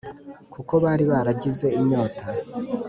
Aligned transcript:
kuko 0.53 0.73
bari 0.83 1.03
baragize 1.11 1.67
inyota 1.79 2.23